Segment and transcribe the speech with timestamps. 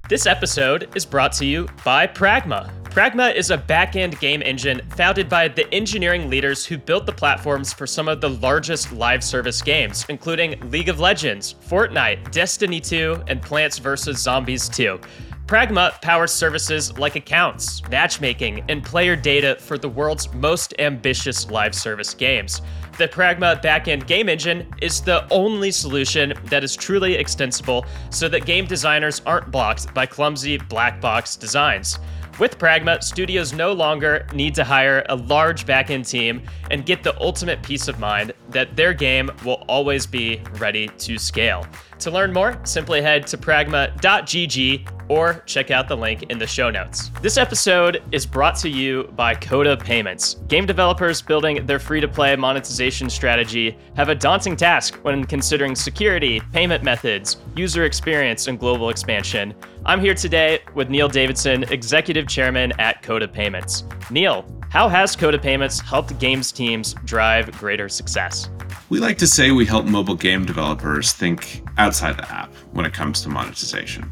[0.08, 2.72] This episode is brought to you by Pragma.
[2.86, 7.74] Pragma is a back-end game engine founded by the engineering leaders who built the platforms
[7.74, 13.26] for some of the largest live service games, including League of Legends, Fortnite, Destiny 2,
[13.28, 14.20] and Plants vs.
[14.20, 15.02] Zombies 2.
[15.48, 21.76] Pragma powers services like accounts, matchmaking, and player data for the world's most ambitious live
[21.76, 22.62] service games.
[23.02, 28.46] The Pragma backend game engine is the only solution that is truly extensible so that
[28.46, 31.98] game designers aren't blocked by clumsy black box designs.
[32.38, 37.20] With Pragma, studios no longer need to hire a large backend team and get the
[37.20, 41.66] ultimate peace of mind that their game will always be ready to scale.
[42.02, 46.70] To learn more, simply head to pragma.gg or check out the link in the show
[46.70, 47.12] notes.
[47.22, 50.36] This episode is brought to you by Coda Payments.
[50.48, 55.76] Game developers building their free to play monetization strategy have a daunting task when considering
[55.76, 59.54] security, payment methods, user experience, and global expansion.
[59.86, 63.84] I'm here today with Neil Davidson, Executive Chairman at Coda Payments.
[64.12, 68.50] Neil, how has Coda Payments helped games teams drive greater success?
[68.88, 72.94] We like to say we help mobile game developers think outside the app when it
[72.94, 74.10] comes to monetization.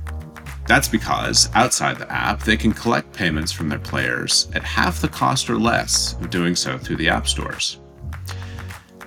[0.70, 5.08] That's because outside the app, they can collect payments from their players at half the
[5.08, 7.80] cost or less of doing so through the app stores.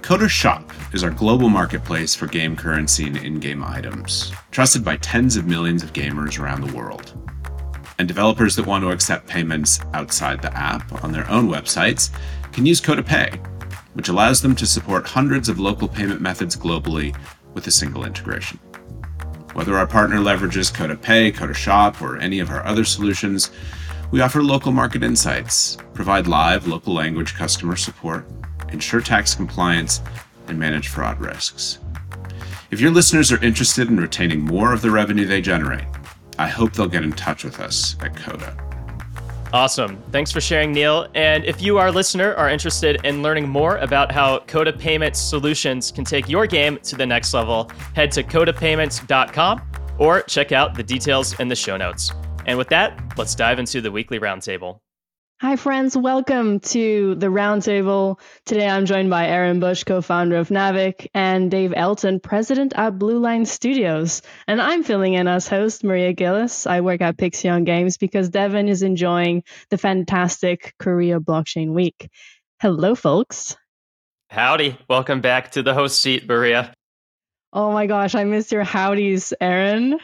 [0.02, 4.96] Coda Shop is our global marketplace for game currency and in game items, trusted by
[4.96, 7.17] tens of millions of gamers around the world.
[8.01, 12.11] And developers that want to accept payments outside the app on their own websites
[12.52, 13.40] can use Coda Pay
[13.95, 17.17] which allows them to support hundreds of local payment methods globally
[17.55, 18.58] with a single integration.
[19.55, 23.51] Whether our partner leverages Coda Pay, Coda Shop, or any of our other solutions,
[24.11, 28.27] we offer local market insights, provide live local language customer support,
[28.70, 30.01] ensure tax compliance,
[30.48, 31.79] and manage fraud risks.
[32.70, 35.84] If your listeners are interested in retaining more of the revenue they generate,
[36.39, 38.71] I hope they'll get in touch with us at Coda.
[39.52, 40.02] Awesome.
[40.11, 41.07] Thanks for sharing, Neil.
[41.14, 45.90] And if you, our listener, are interested in learning more about how Coda Payments solutions
[45.90, 49.63] can take your game to the next level, head to codapayments.com
[49.98, 52.13] or check out the details in the show notes.
[52.46, 54.80] And with that, let's dive into the weekly roundtable.
[55.42, 55.97] Hi, friends.
[55.97, 58.20] Welcome to the roundtable.
[58.47, 62.97] Today I'm joined by Aaron Bush, co founder of Naavik, and Dave Elton, president at
[62.97, 64.23] Blue Line Studios.
[64.47, 66.64] And I'm filling in as host, Maria Gillies.
[66.64, 72.08] I work at Pixion Games because Devin is enjoying the fantastic Korea Blockchain Week.
[72.61, 73.57] Hello, folks.
[74.31, 74.79] Howdy.
[74.89, 76.73] Welcome back to the host seat, Maria.
[77.52, 79.98] Oh my gosh, I missed your howdies, Aaron.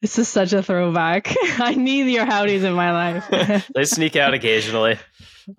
[0.00, 1.34] This is such a throwback.
[1.58, 3.68] I need your howdies in my life.
[3.74, 4.98] they sneak out occasionally.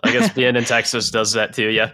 [0.04, 1.94] I guess being in Texas does that too, yeah.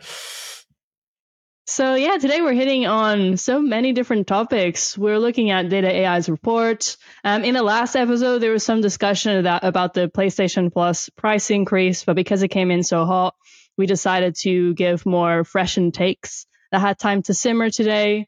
[1.69, 4.97] So, yeah, today we're hitting on so many different topics.
[4.97, 6.95] We're looking at Data AI's report.
[7.25, 11.51] Um, in the last episode, there was some discussion about, about the PlayStation Plus price
[11.51, 13.35] increase, but because it came in so hot,
[13.77, 18.27] we decided to give more freshened takes that had time to simmer today.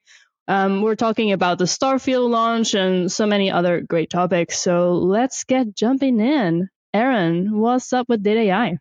[0.49, 4.59] Um, we're talking about the Starfield launch and so many other great topics.
[4.59, 6.69] So let's get jumping in.
[6.91, 8.79] Aaron, what's up with Data AI?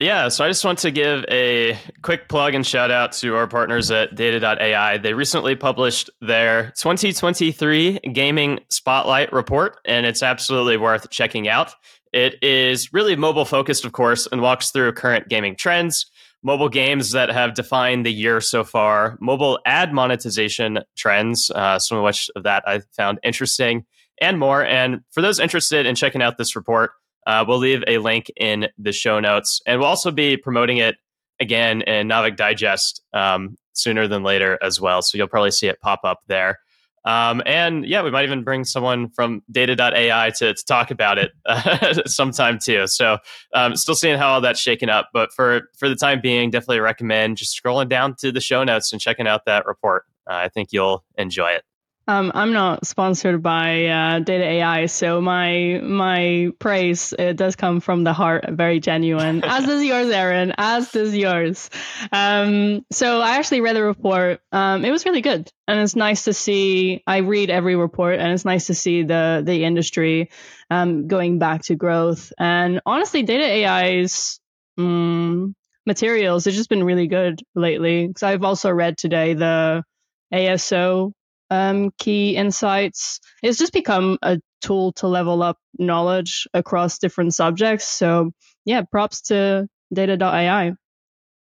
[0.00, 3.46] Yeah, so I just want to give a quick plug and shout out to our
[3.46, 4.96] partners at data.ai.
[4.96, 11.74] They recently published their 2023 Gaming Spotlight report, and it's absolutely worth checking out.
[12.14, 16.06] It is really mobile focused, of course, and walks through current gaming trends,
[16.44, 21.98] mobile games that have defined the year so far, mobile ad monetization trends, uh, some
[21.98, 23.86] of which of that I found interesting,
[24.20, 24.64] and more.
[24.64, 26.92] And for those interested in checking out this report,
[27.26, 30.96] uh, we'll leave a link in the show notes, and we'll also be promoting it
[31.40, 35.02] again in Naavik Digest um, sooner than later as well.
[35.02, 36.60] So you'll probably see it pop up there.
[37.04, 41.32] Um, and yeah, we might even bring someone from data.ai to, to talk about it
[42.08, 42.86] sometime too.
[42.86, 43.18] So
[43.52, 45.10] um, still seeing how all that's shaken up.
[45.12, 48.92] But for, for the time being, definitely recommend just scrolling down to the show notes
[48.92, 50.04] and checking out that report.
[50.28, 51.64] Uh, I think you'll enjoy it.
[52.06, 57.80] Um, I'm not sponsored by uh, Data AI, so my my praise it does come
[57.80, 59.42] from the heart, very genuine.
[59.44, 60.52] as does yours, Aaron.
[60.58, 61.70] As does yours.
[62.12, 64.40] Um, so I actually read the report.
[64.52, 67.02] Um, it was really good, and it's nice to see.
[67.06, 70.30] I read every report, and it's nice to see the the industry
[70.70, 72.34] um, going back to growth.
[72.38, 74.40] And honestly, Data AI's
[74.76, 75.54] um,
[75.86, 78.06] materials have just been really good lately.
[78.06, 79.84] Because I've also read today the
[80.32, 81.12] ASO
[81.54, 83.20] um, key insights.
[83.42, 87.86] It's just become a tool to level up knowledge across different subjects.
[87.86, 88.32] So
[88.64, 90.72] yeah, props to data.ai.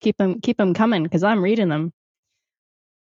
[0.01, 1.93] Keep them, keep them coming because I'm reading them.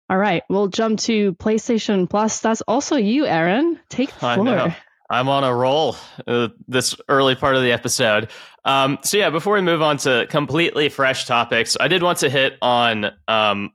[0.09, 2.39] All right, we'll jump to PlayStation Plus.
[2.39, 3.79] That's also you, Aaron.
[3.89, 4.75] Take the floor.
[5.11, 5.95] I'm on a roll
[6.27, 8.29] uh, this early part of the episode.
[8.65, 12.29] Um, so yeah, before we move on to completely fresh topics, I did want to
[12.29, 13.71] hit on um,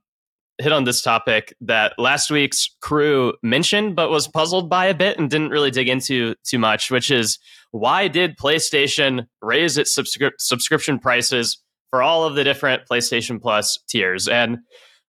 [0.58, 5.18] hit on this topic that last week's crew mentioned, but was puzzled by a bit
[5.18, 7.38] and didn't really dig into too much, which is
[7.72, 11.60] why did PlayStation raise its subscri- subscription prices
[11.90, 14.28] for all of the different PlayStation Plus tiers?
[14.28, 14.58] And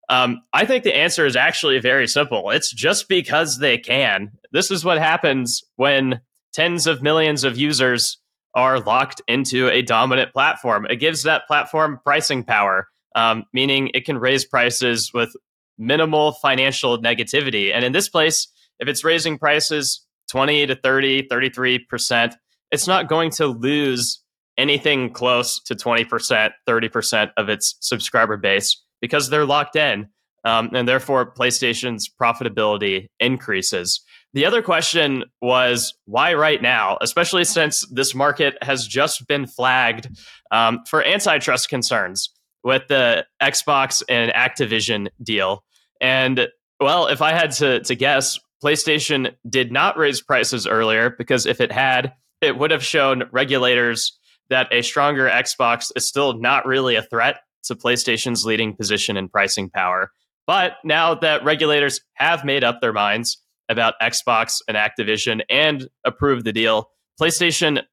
[0.09, 2.49] um, I think the answer is actually very simple.
[2.51, 4.31] It's just because they can.
[4.51, 6.21] This is what happens when
[6.53, 8.17] tens of millions of users
[8.55, 10.87] are locked into a dominant platform.
[10.89, 15.35] It gives that platform pricing power um, meaning it can raise prices with
[15.77, 17.73] minimal financial negativity.
[17.73, 18.47] And in this place,
[18.79, 22.33] if it's raising prices 20 to 30, 33%,
[22.71, 24.21] it's not going to lose
[24.57, 30.07] anything close to 20%, 30% of its subscriber base because they're locked in.
[30.43, 34.01] Um, and therefore, PlayStation's profitability increases.
[34.33, 40.07] The other question was why right now, especially since this market has just been flagged
[40.51, 42.29] um, for antitrust concerns
[42.65, 45.63] with the Xbox and Activision deal.
[46.01, 46.47] And
[46.81, 51.61] well, if I had to, to guess, PlayStation did not raise prices earlier because if
[51.61, 54.17] it had, it would have shown regulators
[54.49, 59.29] that a stronger Xbox is still not really a threat to PlayStation's leading position in
[59.29, 60.11] pricing power.
[60.47, 63.37] But now that regulators have made up their minds
[63.69, 66.89] about Xbox and Activision and approved the deal,
[67.21, 67.83] PlayStation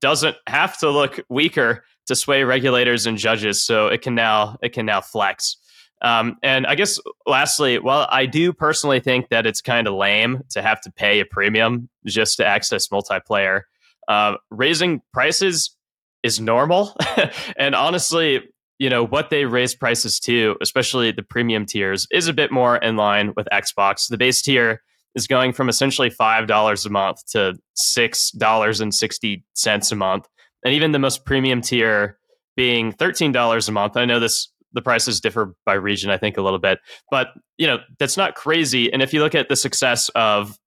[0.00, 3.64] doesn't have to look weaker to sway regulators and judges.
[3.64, 5.56] So it can now it can now flex.
[6.02, 10.42] Um, and I guess lastly, well, I do personally think that it's kind of lame
[10.50, 13.62] to have to pay a premium just to access multiplayer.
[14.06, 15.74] Uh, raising prices
[16.22, 16.94] is normal,
[17.56, 18.42] and honestly,
[18.78, 22.76] you know what they raise prices to, especially the premium tiers, is a bit more
[22.76, 24.08] in line with Xbox.
[24.08, 24.82] The base tier
[25.14, 29.96] is going from essentially five dollars a month to six dollars and sixty cents a
[29.96, 30.28] month,
[30.64, 32.18] and even the most premium tier
[32.56, 33.96] being thirteen dollars a month.
[33.96, 36.80] I know this the prices differ by region, I think a little bit,
[37.10, 37.28] but
[37.58, 38.92] you know that's not crazy.
[38.92, 40.58] And if you look at the success of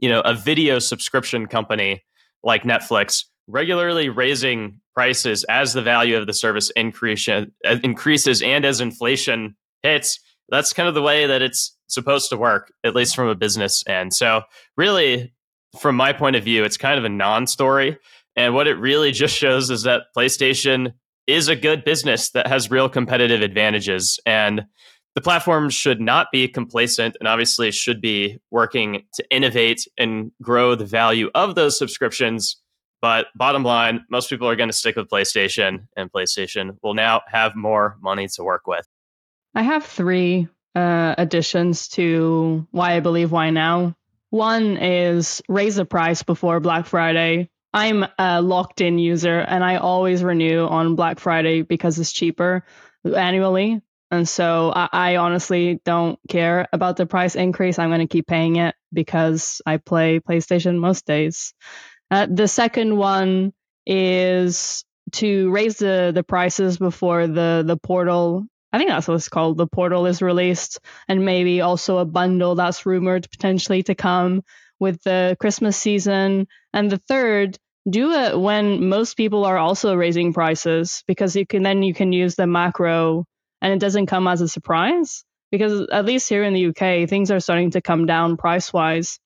[0.00, 2.04] you know a video subscription company
[2.42, 7.46] like Netflix, regularly raising prices as the value of the service increase, uh,
[7.82, 12.72] increases and as inflation hits, that's kind of the way that it's supposed to work,
[12.84, 14.14] at least from a business end.
[14.14, 14.42] So,
[14.76, 15.32] really,
[15.78, 17.98] from my point of view, it's kind of a non story.
[18.38, 20.92] And what it really just shows is that PlayStation
[21.26, 24.20] is a good business that has real competitive advantages.
[24.24, 24.66] And
[25.16, 30.76] the platform should not be complacent and obviously should be working to innovate and grow
[30.76, 32.62] the value of those subscriptions.
[33.02, 37.22] But bottom line, most people are going to stick with PlayStation, and PlayStation will now
[37.26, 38.86] have more money to work with.
[39.56, 40.46] I have three
[40.76, 43.96] uh, additions to why I believe why now.
[44.30, 47.50] One is raise the price before Black Friday.
[47.78, 52.64] I'm a locked in user and I always renew on Black Friday because it's cheaper
[53.04, 53.80] annually.
[54.10, 57.78] And so I, I honestly don't care about the price increase.
[57.78, 61.54] I'm going to keep paying it because I play PlayStation most days.
[62.10, 63.52] Uh, the second one
[63.86, 69.30] is to raise the, the prices before the, the portal I think that's what it's
[69.30, 69.56] called.
[69.56, 74.42] The portal is released, and maybe also a bundle that's rumored potentially to come
[74.78, 76.48] with the Christmas season.
[76.74, 77.58] And the third,
[77.90, 82.12] do it when most people are also raising prices because you can then you can
[82.12, 83.24] use the macro
[83.60, 87.30] and it doesn't come as a surprise because at least here in the UK things
[87.30, 89.18] are starting to come down price wise.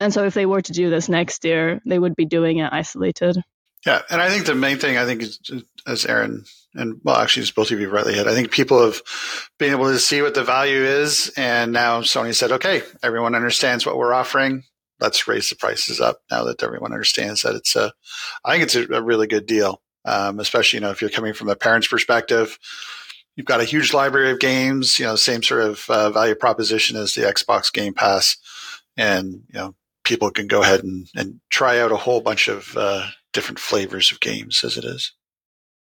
[0.00, 2.72] And so if they were to do this next year, they would be doing it
[2.72, 3.36] isolated.
[3.86, 5.40] Yeah, and I think the main thing I think is,
[5.86, 8.26] as Aaron and well, actually, it's both of you rightly hit.
[8.26, 9.00] I think people have
[9.58, 13.86] been able to see what the value is, and now Sony said, "Okay, everyone understands
[13.86, 14.64] what we're offering.
[15.00, 17.92] Let's raise the prices up." Now that everyone understands that it's a,
[18.44, 21.34] I think it's a, a really good deal, um, especially you know if you're coming
[21.34, 22.58] from a parent's perspective.
[23.36, 26.96] You've got a huge library of games, you know, same sort of uh, value proposition
[26.96, 28.36] as the Xbox Game Pass
[28.98, 29.74] and you know
[30.04, 34.10] people can go ahead and, and try out a whole bunch of uh, different flavors
[34.10, 35.12] of games as it is.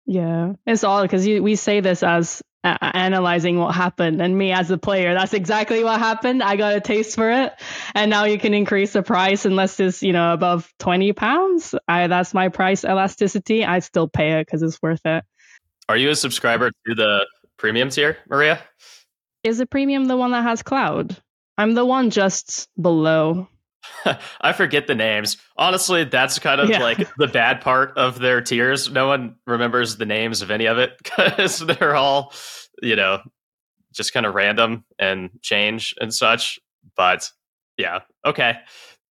[0.05, 4.69] Yeah, it's all because we say this as uh, analyzing what happened, and me as
[4.71, 6.43] a player, that's exactly what happened.
[6.43, 7.53] I got a taste for it,
[7.95, 11.73] and now you can increase the price unless it's you know above twenty pounds.
[11.87, 13.63] I that's my price elasticity.
[13.63, 15.23] I still pay it because it's worth it.
[15.87, 17.25] Are you a subscriber to the
[17.57, 18.59] premium tier, Maria?
[19.43, 21.15] Is the premium the one that has cloud?
[21.57, 23.47] I'm the one just below.
[24.41, 25.37] I forget the names.
[25.57, 26.79] Honestly, that's kind of yeah.
[26.79, 28.89] like the bad part of their tiers.
[28.89, 32.33] No one remembers the names of any of it because they're all,
[32.81, 33.19] you know,
[33.93, 36.59] just kind of random and change and such.
[36.95, 37.29] But
[37.77, 38.57] yeah, okay,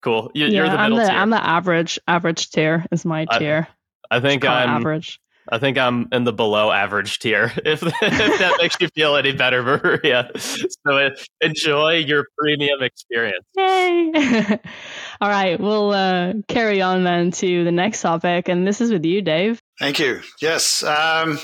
[0.01, 0.31] cool.
[0.33, 1.15] You, yeah, are the I'm the, tier.
[1.15, 1.99] I'm the average.
[2.07, 3.67] Average tier is my tier.
[4.09, 5.19] I, I think I'm average.
[5.51, 9.31] I think I'm in the below average tier, if, if that makes you feel any
[9.31, 10.31] better, Maria.
[10.35, 11.09] So uh,
[11.41, 13.45] enjoy your premium experience.
[13.57, 14.59] Yay!
[15.21, 19.05] All right, we'll uh, carry on then to the next topic, and this is with
[19.05, 19.61] you, Dave.
[19.79, 20.21] Thank you.
[20.41, 20.83] Yes.
[20.83, 21.39] Um,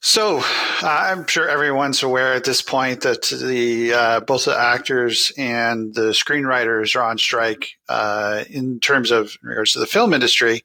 [0.00, 0.42] so uh,
[0.82, 6.12] I'm sure everyone's aware at this point that the uh, both the actors and the
[6.12, 10.64] screenwriters are on strike uh, in terms of in regards to the film industry.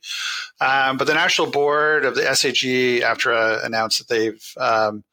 [0.62, 5.04] Um, but the national board of the SAG-AFTRA uh, announced that they've um,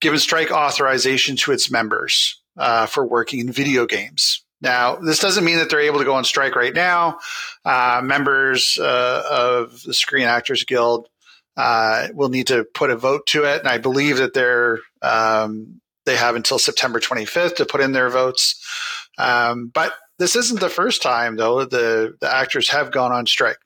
[0.00, 4.44] given strike authorization to its members uh, for working in video games.
[4.60, 7.18] Now, this doesn't mean that they're able to go on strike right now.
[7.64, 11.08] Uh, members of the Screen Actors Guild
[11.58, 13.58] uh, will need to put a vote to it.
[13.58, 18.08] And I believe that they're um, they have until September 25th to put in their
[18.08, 18.64] votes.
[19.18, 23.58] Um, but this isn't the first time, though, the, the actors have gone on strike.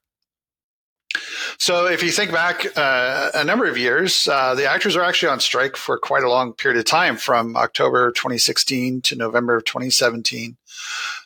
[1.59, 5.29] So if you think back uh, a number of years, uh, the actors are actually
[5.29, 9.65] on strike for quite a long period of time, from October 2016 to November of
[9.65, 10.57] 2017.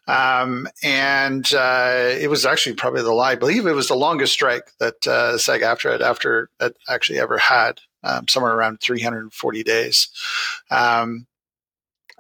[0.06, 4.32] Um, and uh, it was actually probably the lie, I believe it was the longest
[4.32, 10.08] strike that uh, SAG-AFTRA it after it actually ever had, um, somewhere around 340 days.
[10.70, 11.26] Um,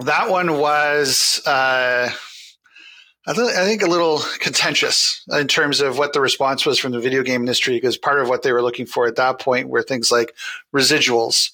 [0.00, 1.40] that one was.
[1.46, 2.10] Uh,
[3.26, 7.00] I, I think a little contentious in terms of what the response was from the
[7.00, 9.82] video game industry, because part of what they were looking for at that point were
[9.82, 10.34] things like
[10.74, 11.50] residuals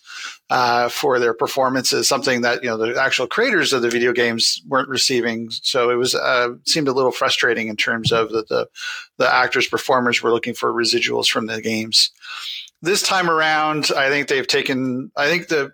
[0.53, 4.61] uh, for their performances, something that you know the actual creators of the video games
[4.69, 5.49] weren't receiving.
[5.49, 8.69] So it was uh, seemed a little frustrating in terms of that the
[9.17, 12.11] the actors performers were looking for residuals from the games.
[12.83, 15.11] This time around, I think they've taken.
[15.17, 15.73] I think the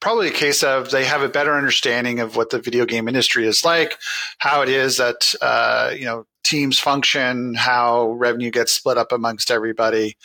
[0.00, 3.46] probably a case of they have a better understanding of what the video game industry
[3.46, 3.98] is like,
[4.38, 9.50] how it is that uh, you know teams function, how revenue gets split up amongst
[9.50, 10.16] everybody.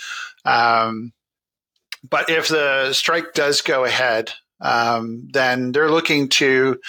[0.45, 1.12] Um,
[2.08, 4.31] but if the strike does go ahead,
[4.62, 6.79] um, then they're looking to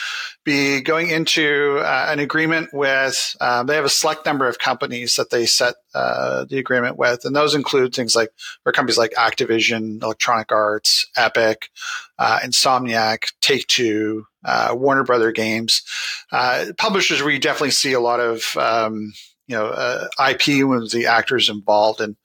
[0.45, 3.35] be going into uh, an agreement with.
[3.41, 7.25] Uh, they have a select number of companies that they set uh, the agreement with,
[7.25, 8.29] and those include things like
[8.67, 11.71] or companies like Activision, Electronic Arts, Epic,
[12.19, 15.83] uh, Insomniac, Take Two, uh, Warner Brother Games,
[16.31, 18.57] uh, publishers where you definitely see a lot of.
[18.57, 19.13] Um,
[19.49, 22.17] you know, IP with the actors involved, and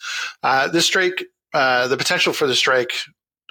[0.72, 1.26] this strike
[1.58, 2.92] uh, the potential for the strike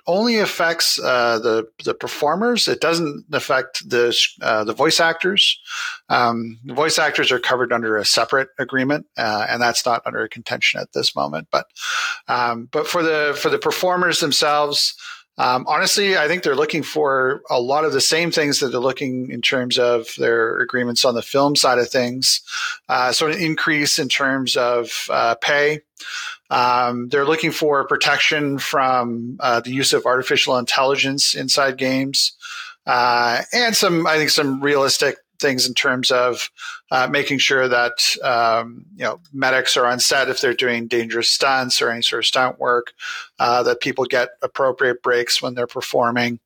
[0.06, 2.68] only affects uh, the the performers.
[2.68, 5.58] It doesn't affect the uh, the voice actors.
[6.08, 10.28] Um, the voice actors are covered under a separate agreement, uh, and that's not under
[10.28, 11.48] contention at this moment.
[11.50, 11.66] But
[12.28, 14.94] um, but for the for the performers themselves.
[15.38, 18.80] Um, honestly, I think they're looking for a lot of the same things that they're
[18.80, 22.40] looking in terms of their agreements on the film side of things.
[22.88, 25.80] Uh, so, an increase in terms of uh, pay,
[26.50, 32.32] um, they're looking for protection from uh, the use of artificial intelligence inside games,
[32.86, 36.50] uh, and some, I think, some realistic things in terms of
[36.90, 41.28] uh, making sure that um, you know medics are on set if they're doing dangerous
[41.30, 42.92] stunts or any sort of stunt work,
[43.38, 46.38] uh, that people get appropriate breaks when they're performing.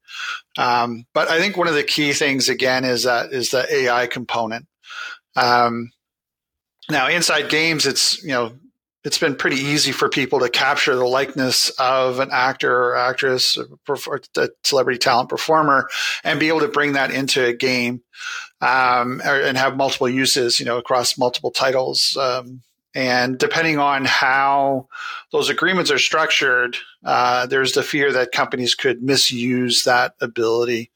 [0.59, 4.07] Um, but I think one of the key things again is that is the AI
[4.07, 4.67] component.
[5.37, 5.93] Um,
[6.91, 8.53] now, inside games, it's you know
[9.05, 13.57] it's been pretty easy for people to capture the likeness of an actor or actress,
[13.57, 15.89] a celebrity talent performer,
[16.23, 18.03] and be able to bring that into a game
[18.61, 22.17] um, and have multiple uses, you know, across multiple titles.
[22.21, 22.63] Um,
[22.95, 24.89] and depending on how
[25.31, 30.91] those agreements are structured, uh, there's the fear that companies could misuse that ability.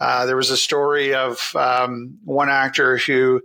[0.00, 3.40] Uh, there was a story of um, one actor who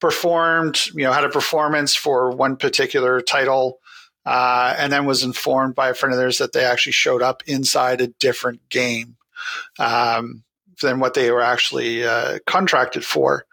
[0.00, 3.78] performed, you know, had a performance for one particular title,
[4.26, 7.42] uh, and then was informed by a friend of theirs that they actually showed up
[7.46, 9.16] inside a different game
[9.78, 10.44] um,
[10.80, 13.46] than what they were actually uh, contracted for.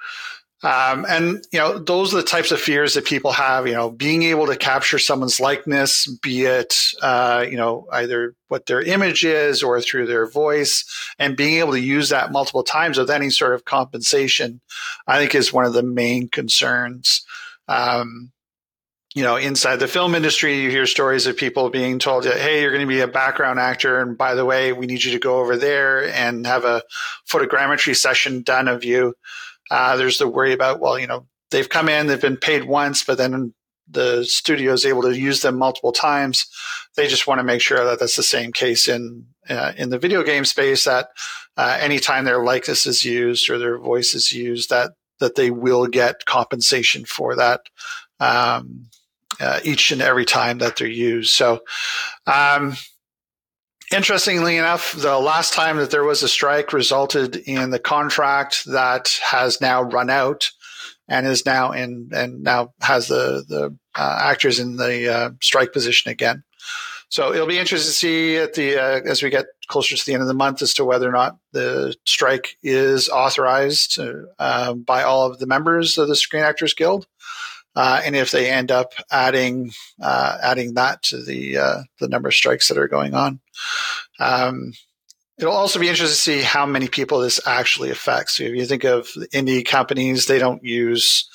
[0.64, 3.66] Um, and you know, those are the types of fears that people have.
[3.66, 8.68] You know, being able to capture someone's likeness, be it uh, you know either what
[8.68, 10.86] their image is or through their voice,
[11.18, 14.62] and being able to use that multiple times with any sort of compensation,
[15.08, 17.26] I think is one of the main concerns.
[17.68, 18.32] Um,
[19.16, 22.72] you know, inside the film industry, you hear stories of people being told, "Hey, you're
[22.72, 25.40] going to be a background actor, and by the way, we need you to go
[25.40, 26.84] over there and have a
[27.28, 29.16] photogrammetry session done of you."
[29.72, 33.06] Uh, there's the worry about, well, you know, they've come in, they've been paid once,
[33.06, 33.54] but then
[33.90, 36.46] the studio is able to use them multiple times.
[36.98, 39.98] They just want to make sure that that's the same case in uh, in the
[39.98, 40.84] video game space.
[40.84, 41.08] That
[41.56, 45.88] uh, anytime their likeness is used or their voice is used, that that they will
[45.88, 47.62] get compensation for that.
[48.20, 48.88] Um,
[49.40, 51.32] uh, each and every time that they're used.
[51.32, 51.62] So,
[52.28, 52.76] um,
[53.92, 59.20] interestingly enough, the last time that there was a strike resulted in the contract that
[59.24, 60.52] has now run out
[61.08, 65.74] and is now in and now has the the uh, actors in the uh, strike
[65.74, 66.44] position again.
[67.10, 70.14] So it'll be interesting to see at the uh, as we get closer to the
[70.14, 74.00] end of the month as to whether or not the strike is authorized
[74.40, 77.06] uh, by all of the members of the Screen Actors Guild.
[77.76, 82.28] Uh, and if they end up adding uh, adding that to the uh, the number
[82.28, 83.40] of strikes that are going on,
[84.20, 84.74] um,
[85.38, 88.38] it'll also be interesting to see how many people this actually affects.
[88.38, 91.30] So if you think of indie companies, they don't use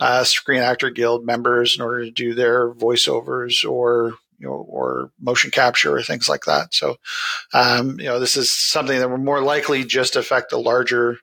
[0.00, 5.10] uh, Screen Actor Guild members in order to do their voiceovers or you know, or
[5.20, 6.74] motion capture or things like that.
[6.74, 6.96] So,
[7.54, 11.18] um, you know, this is something that will more likely just affect the larger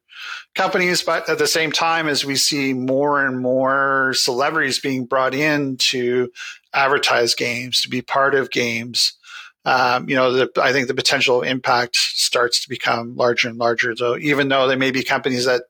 [0.55, 5.33] companies, but at the same time, as we see more and more celebrities being brought
[5.33, 6.31] in to
[6.73, 9.17] advertise games, to be part of games,
[9.65, 13.95] um, you know, the, I think the potential impact starts to become larger and larger.
[13.95, 15.63] So even though there may be companies that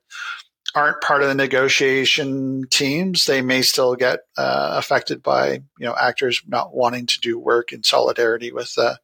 [0.74, 5.94] aren't part of the negotiation teams, they may still get uh, affected by you know
[5.98, 8.96] actors not wanting to do work in solidarity with uh,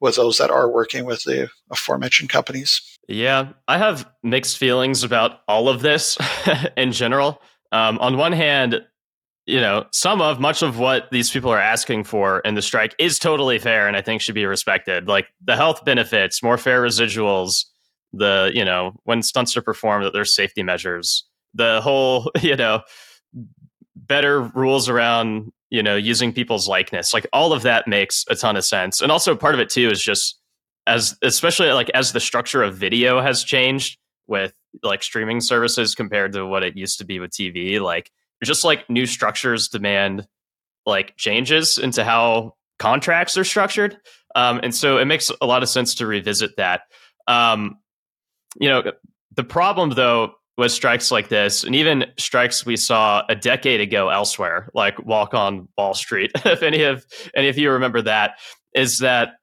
[0.00, 2.93] with those that are working with the aforementioned companies.
[3.08, 6.16] Yeah, I have mixed feelings about all of this
[6.76, 7.40] in general.
[7.72, 8.80] Um, on one hand,
[9.46, 12.94] you know, some of much of what these people are asking for in the strike
[12.98, 15.06] is totally fair and I think should be respected.
[15.06, 17.64] Like the health benefits, more fair residuals,
[18.12, 22.82] the, you know, when stunts are performed, that there's safety measures, the whole, you know,
[23.96, 27.12] better rules around you know, using people's likeness.
[27.12, 29.00] Like all of that makes a ton of sense.
[29.00, 30.38] And also part of it too is just
[30.86, 36.32] as especially like as the structure of video has changed with like streaming services compared
[36.32, 38.10] to what it used to be with TV, like
[38.42, 40.26] just like new structures demand
[40.86, 43.96] like changes into how contracts are structured.
[44.34, 46.82] Um, and so it makes a lot of sense to revisit that.
[47.26, 47.78] Um,
[48.60, 48.82] you know,
[49.34, 54.08] the problem though with strikes like this, and even strikes we saw a decade ago
[54.08, 58.38] elsewhere, like Walk on Wall Street, if any of any of you remember that,
[58.74, 59.34] is that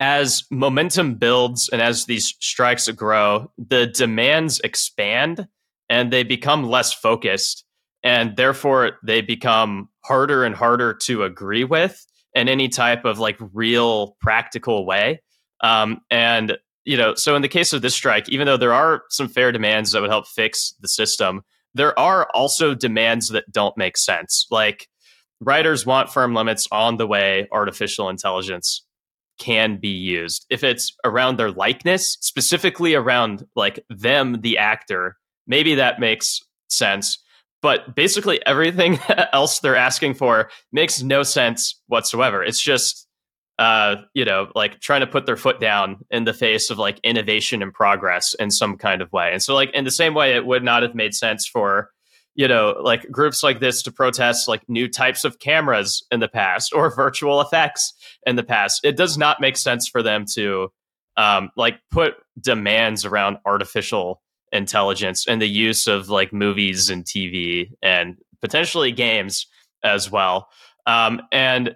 [0.00, 5.48] as momentum builds and as these strikes grow, the demands expand
[5.88, 7.64] and they become less focused,
[8.02, 13.38] and therefore they become harder and harder to agree with in any type of like
[13.54, 15.22] real practical way.
[15.62, 19.02] Um, and you know, so in the case of this strike, even though there are
[19.10, 21.42] some fair demands that would help fix the system,
[21.74, 24.46] there are also demands that don't make sense.
[24.50, 24.88] Like
[25.40, 28.84] writers want firm limits on the way artificial intelligence
[29.38, 30.46] can be used.
[30.50, 37.18] If it's around their likeness, specifically around like them, the actor, maybe that makes sense.
[37.60, 38.98] But basically, everything
[39.32, 42.42] else they're asking for makes no sense whatsoever.
[42.42, 43.08] It's just
[43.58, 47.00] uh, you know, like trying to put their foot down in the face of like
[47.02, 49.30] innovation and progress in some kind of way.
[49.32, 51.90] And so, like, in the same way, it would not have made sense for,
[52.38, 56.28] you know, like groups like this to protest like new types of cameras in the
[56.28, 57.92] past or virtual effects
[58.24, 58.80] in the past.
[58.84, 60.68] It does not make sense for them to,
[61.16, 64.22] um, like, put demands around artificial
[64.52, 69.48] intelligence and the use of like movies and TV and potentially games
[69.82, 70.48] as well.
[70.86, 71.74] Um, and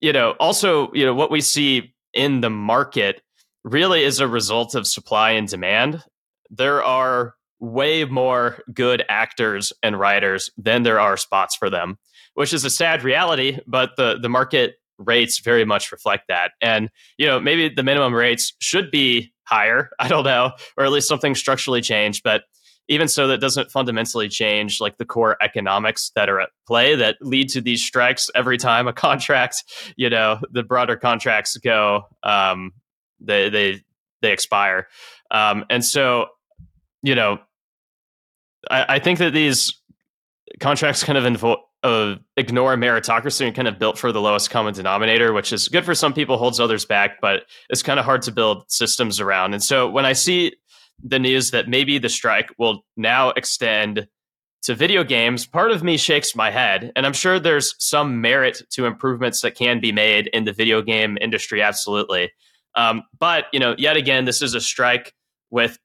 [0.00, 3.22] you know, also, you know, what we see in the market
[3.62, 6.02] really is a result of supply and demand.
[6.50, 11.98] There are way more good actors and writers than there are spots for them,
[12.34, 16.52] which is a sad reality, but the the market rates very much reflect that.
[16.60, 20.92] And, you know, maybe the minimum rates should be higher, I don't know, or at
[20.92, 22.44] least something structurally changed, but
[22.88, 27.16] even so that doesn't fundamentally change like the core economics that are at play that
[27.20, 29.62] lead to these strikes every time a contract
[29.96, 32.72] you know the broader contracts go um,
[33.20, 33.80] they they
[34.22, 34.88] they expire
[35.30, 36.26] um, and so
[37.02, 37.38] you know
[38.70, 39.74] I, I think that these
[40.60, 44.74] contracts kind of invo- uh, ignore meritocracy and kind of built for the lowest common
[44.74, 48.22] denominator, which is good for some people, holds others back, but it's kind of hard
[48.22, 49.54] to build systems around.
[49.54, 50.54] And so when I see
[51.02, 54.06] the news that maybe the strike will now extend
[54.62, 56.92] to video games, part of me shakes my head.
[56.94, 60.82] And I'm sure there's some merit to improvements that can be made in the video
[60.82, 62.30] game industry, absolutely.
[62.74, 65.14] Um, but, you know, yet again, this is a strike
[65.48, 65.78] with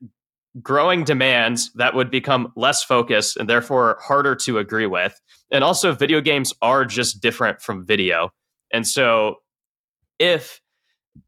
[0.62, 5.20] growing demands that would become less focused and therefore harder to agree with.
[5.52, 8.32] And also, video games are just different from video.
[8.72, 9.38] And so,
[10.20, 10.62] if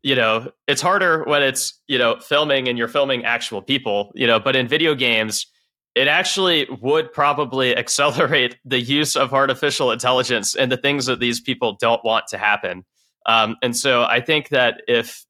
[0.04, 4.28] you know, it's harder when it's, you know, filming and you're filming actual people, you
[4.28, 5.48] know, but in video games,
[5.96, 11.40] it actually would probably accelerate the use of artificial intelligence and the things that these
[11.40, 12.86] people don't want to happen.
[13.26, 15.26] Um, and so I think that if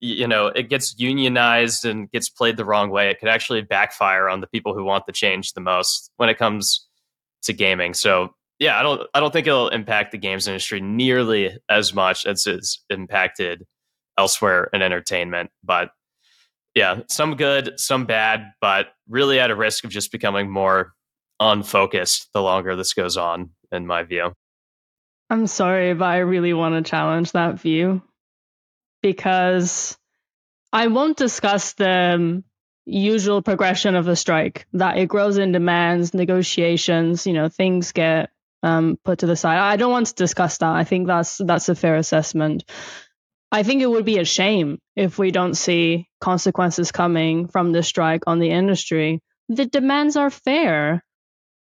[0.00, 3.10] you know it gets unionized and gets played the wrong way.
[3.10, 6.38] It could actually backfire on the people who want the change the most when it
[6.38, 6.86] comes
[7.42, 7.94] to gaming.
[7.94, 12.26] So yeah i don't i don't think it'll impact the games industry nearly as much
[12.26, 13.64] as it's impacted
[14.16, 15.50] elsewhere in entertainment.
[15.62, 15.90] But
[16.74, 20.92] yeah some good some bad but really at a risk of just becoming more
[21.40, 24.32] unfocused the longer this goes on in my view.
[25.30, 28.02] I'm sorry but i really want to challenge that view
[29.12, 29.96] because
[30.70, 32.42] I won't discuss the
[32.84, 38.28] usual progression of a strike that it grows in demands, negotiations, you know, things get
[38.62, 39.58] um, put to the side.
[39.58, 40.74] I don't want to discuss that.
[40.74, 42.64] I think that's that's a fair assessment.
[43.50, 47.82] I think it would be a shame if we don't see consequences coming from the
[47.82, 49.22] strike on the industry.
[49.48, 51.02] The demands are fair.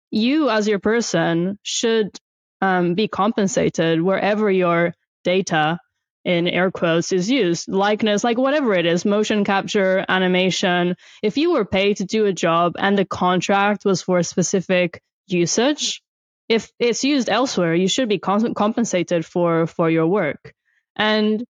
[0.09, 2.17] You, as your person, should
[2.59, 5.77] um, be compensated wherever your data
[6.25, 7.67] in air quotes is used.
[7.67, 10.95] Likeness like whatever it is motion capture animation.
[11.23, 15.01] If you were paid to do a job and the contract was for a specific
[15.27, 16.01] usage
[16.47, 20.53] if it's used elsewhere you should be compensated for for your work.
[20.95, 21.43] And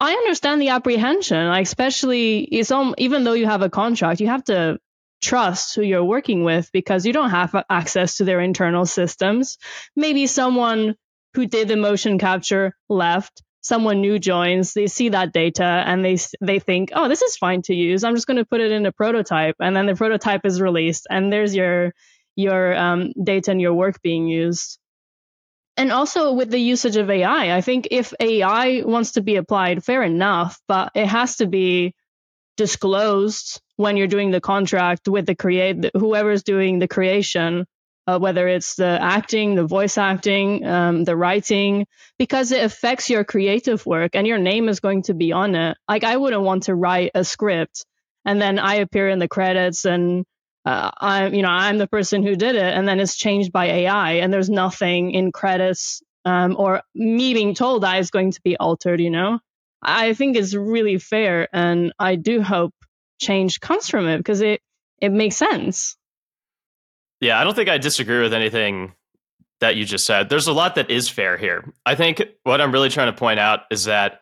[0.00, 4.26] i understand the apprehension like especially it's on, even though you have a contract you
[4.26, 4.78] have to
[5.22, 9.56] trust who you're working with because you don't have access to their internal systems.
[9.96, 10.96] Maybe someone
[11.34, 16.18] who did the motion capture left someone new joins, they see that data and they
[16.40, 18.04] they think, "Oh, this is fine to use.
[18.04, 21.06] I'm just going to put it in a prototype." And then the prototype is released
[21.10, 21.92] and there's your
[22.36, 24.78] your um, data and your work being used.
[25.76, 29.82] And also with the usage of AI, I think if AI wants to be applied,
[29.82, 31.94] fair enough, but it has to be
[32.56, 37.66] disclosed when you're doing the contract with the create whoever's doing the creation
[38.06, 41.86] uh, whether it's the acting, the voice acting, um, the writing,
[42.18, 45.76] because it affects your creative work and your name is going to be on it.
[45.88, 47.84] Like, I wouldn't want to write a script
[48.24, 50.24] and then I appear in the credits and
[50.64, 53.66] uh, I'm, you know, I'm the person who did it, and then it's changed by
[53.66, 58.40] AI, and there's nothing in credits um, or me being told that is going to
[58.42, 59.00] be altered.
[59.00, 59.40] You know,
[59.82, 62.74] I think it's really fair, and I do hope
[63.20, 64.60] change comes from it because it
[65.00, 65.96] it makes sense.
[67.20, 68.92] Yeah, I don't think I disagree with anything
[69.60, 70.28] that you just said.
[70.28, 71.72] There's a lot that is fair here.
[71.86, 74.20] I think what I'm really trying to point out is that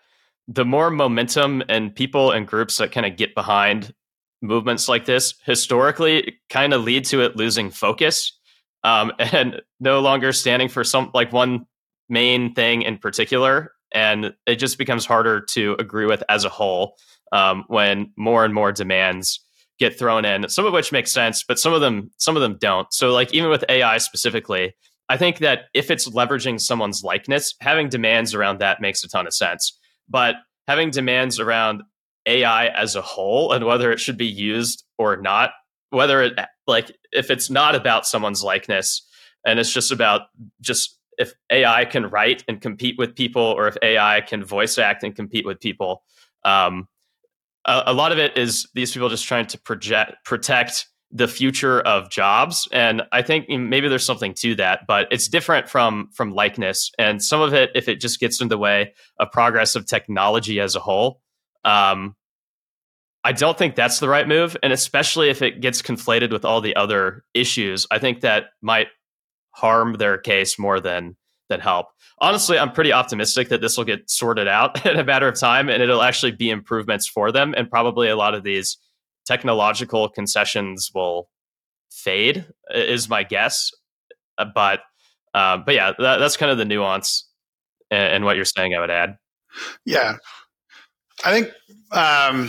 [0.49, 3.95] the more momentum and people and groups that kind of get behind
[4.43, 8.39] movements like this historically kind of lead to it losing focus
[8.85, 11.67] um, and no longer standing for some like one
[12.09, 16.97] main thing in particular and it just becomes harder to agree with as a whole
[17.31, 19.41] um, when more and more demands
[19.83, 22.57] get thrown in, some of which make sense, but some of them some of them
[22.61, 22.93] don't.
[22.93, 24.75] So like even with AI specifically,
[25.09, 29.27] I think that if it's leveraging someone's likeness, having demands around that makes a ton
[29.27, 29.79] of sense.
[30.09, 30.37] But
[30.69, 31.83] having demands around
[32.27, 35.51] AI as a whole and whether it should be used or not,
[35.91, 39.07] whether it like if it's not about someone's likeness
[39.45, 40.23] and it's just about
[40.61, 45.03] just if AI can write and compete with people or if AI can voice act
[45.03, 46.05] and compete with people,
[46.45, 46.89] um,
[47.65, 51.81] a, a lot of it is these people just trying to project protect the future
[51.81, 52.67] of jobs.
[52.73, 56.91] And i think maybe there's something to that but it's different from from likeness.
[56.99, 60.61] And some of it if it just gets in the way of progress of technology
[60.61, 61.21] as a whole
[61.65, 62.17] um,
[63.25, 64.57] i don't think that's the right move.
[64.63, 68.89] And especially if it gets conflated with all the other issues i think that might
[69.51, 71.17] harm their case more than
[71.61, 71.89] help
[72.23, 75.69] honestly, I'm pretty optimistic that this will get sorted out in a matter of time
[75.69, 77.53] and it'll actually be improvements for them.
[77.55, 78.79] And probably a lot of these
[79.27, 81.29] technological concessions will
[81.91, 83.71] fade, is my guess.
[84.39, 84.81] Uh, but,
[85.35, 87.29] uh, but yeah, that, that's kind of the nuance
[87.91, 88.75] and what you're saying.
[88.75, 89.17] I would add.
[89.85, 90.17] Yeah,
[91.23, 91.51] I think
[91.91, 92.49] um,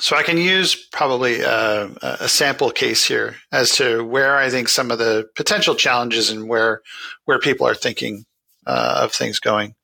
[0.00, 4.68] So I can use probably a, a, sample case here as to where I think
[4.68, 6.80] some of the potential challenges and where
[7.26, 8.24] where people are thinking
[8.66, 9.74] uh, of things going.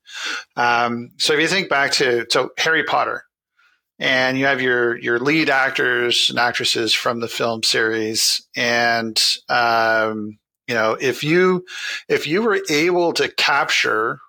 [0.55, 3.23] Um, so if you think back to so Harry Potter,
[3.99, 10.39] and you have your your lead actors and actresses from the film series, and um,
[10.67, 11.65] you know if you
[12.07, 14.19] if you were able to capture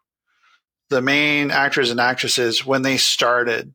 [0.91, 3.73] the main actors and actresses when they started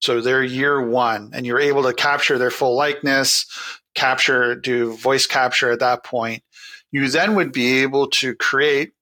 [0.00, 3.46] so they're year one, and you're able to capture their full likeness,
[3.94, 6.42] capture, do voice capture at that point.
[6.92, 8.92] You then would be able to create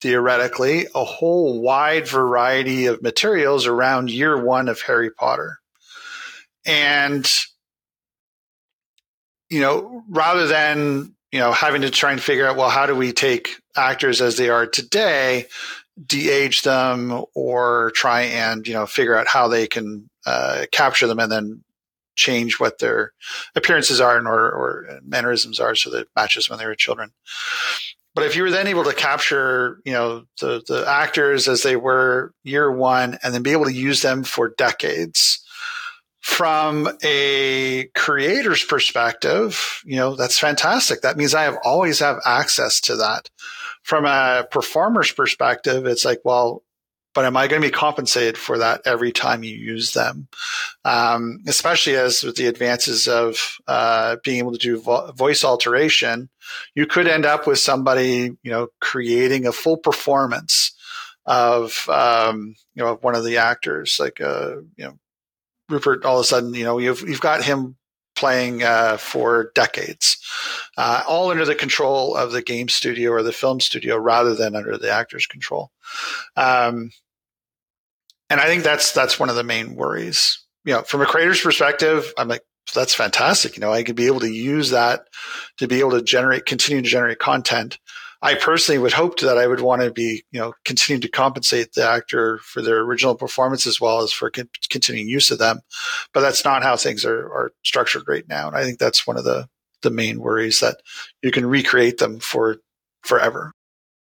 [0.00, 5.58] theoretically a whole wide variety of materials around year one of Harry Potter.
[6.64, 7.30] And,
[9.50, 12.94] you know, rather than, you know, having to try and figure out, well, how do
[12.94, 15.46] we take actors as they are today,
[16.06, 21.18] de-age them or try and, you know, figure out how they can uh, capture them
[21.18, 21.64] and then
[22.16, 23.12] change what their
[23.54, 27.12] appearances are and or, or mannerisms are so that matches when they were children.
[28.14, 31.76] But if you were then able to capture, you know, the, the actors as they
[31.76, 35.44] were year one and then be able to use them for decades
[36.20, 41.02] from a creator's perspective, you know, that's fantastic.
[41.02, 43.30] That means I have always have access to that.
[43.82, 46.62] From a performer's perspective, it's like, well,
[47.14, 50.28] but am I going to be compensated for that every time you use them?
[50.84, 56.28] Um, especially as with the advances of uh, being able to do vo- voice alteration,
[56.74, 60.72] you could end up with somebody, you know, creating a full performance
[61.26, 64.98] of, um, you know, one of the actors, like, uh, you know,
[65.68, 66.04] Rupert.
[66.04, 67.76] All of a sudden, you know, you've you've got him
[68.16, 70.18] playing uh, for decades,
[70.76, 74.56] uh, all under the control of the game studio or the film studio rather than
[74.56, 75.70] under the actor's control.
[76.36, 76.90] Um,
[78.28, 80.38] and I think that's that's one of the main worries.
[80.64, 82.42] You know, from a creator's perspective, I'm like,
[82.74, 83.56] that's fantastic.
[83.56, 85.06] You know, I could be able to use that
[85.58, 87.78] to be able to generate, continue to generate content.
[88.22, 91.72] I personally would hope that I would want to be, you know, continue to compensate
[91.72, 95.60] the actor for their original performance as well as for con- continuing use of them.
[96.12, 98.46] But that's not how things are, are structured right now.
[98.46, 99.48] And I think that's one of the,
[99.80, 100.82] the main worries that
[101.22, 102.58] you can recreate them for
[103.02, 103.54] forever.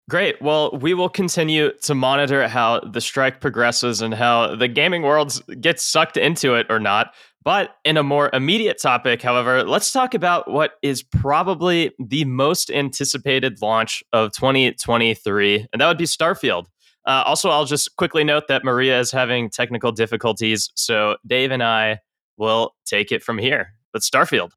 [0.08, 0.40] Great.
[0.42, 5.40] Well, we will continue to monitor how the strike progresses and how the gaming world
[5.60, 7.14] gets sucked into it or not.
[7.42, 12.70] But in a more immediate topic, however, let's talk about what is probably the most
[12.70, 16.66] anticipated launch of 2023, and that would be Starfield.
[17.06, 21.62] Uh, also, I'll just quickly note that Maria is having technical difficulties, so Dave and
[21.62, 22.00] I
[22.36, 23.72] will take it from here.
[23.92, 24.50] But Starfield.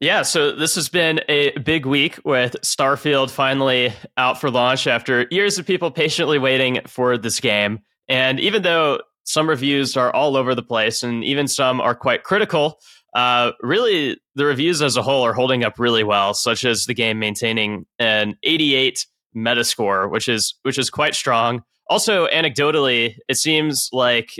[0.00, 5.26] Yeah, so this has been a big week with Starfield finally out for launch after
[5.30, 7.80] years of people patiently waiting for this game.
[8.08, 12.24] And even though some reviews are all over the place, and even some are quite
[12.24, 12.80] critical.
[13.14, 16.94] Uh, really, the reviews as a whole are holding up really well, such as the
[16.94, 21.62] game maintaining an 88 Metascore, which is which is quite strong.
[21.88, 24.34] Also, anecdotally, it seems like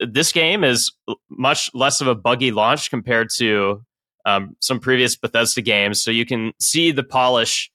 [0.00, 0.90] this game is
[1.30, 3.82] much less of a buggy launch compared to
[4.24, 6.02] um, some previous Bethesda games.
[6.02, 7.70] So you can see the polish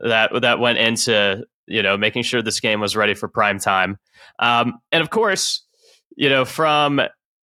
[0.00, 3.98] that that went into you know making sure this game was ready for prime time.
[4.38, 5.64] Um, and of course,
[6.16, 7.00] you know, from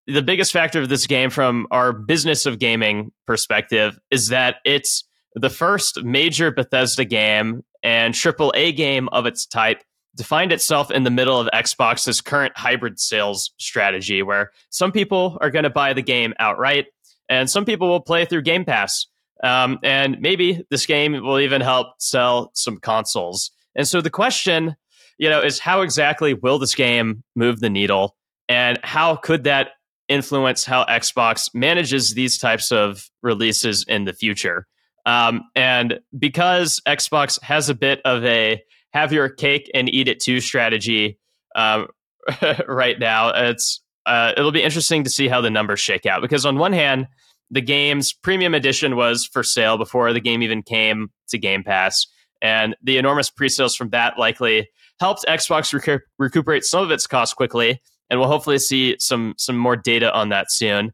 [0.08, 5.04] the biggest factor of this game from our business of gaming perspective is that it's
[5.36, 9.84] the first major Bethesda game and AAA game of its type
[10.18, 15.38] to find itself in the middle of Xbox's current hybrid sales strategy, where some people
[15.40, 16.88] are going to buy the game outright
[17.30, 19.06] and some people will play through Game Pass.
[19.44, 23.52] Um, and maybe this game will even help sell some consoles.
[23.76, 24.76] And so the question,
[25.18, 28.18] you know, is how exactly will this game move the needle?
[28.50, 29.70] And how could that
[30.10, 34.68] influence how Xbox manages these types of releases in the future?
[35.06, 38.62] Um, and because Xbox has a bit of a
[38.92, 41.20] have your cake and eat it too strategy
[41.56, 41.88] um,
[42.68, 46.22] right now, it's uh, it'll be interesting to see how the numbers shake out.
[46.22, 47.08] Because on one hand,
[47.52, 52.08] the game's premium edition was for sale before the game even came to Game Pass,
[52.42, 57.34] and the enormous pre-sales from that likely helped Xbox recu- recuperate some of its costs
[57.34, 60.92] quickly and we'll hopefully see some some more data on that soon.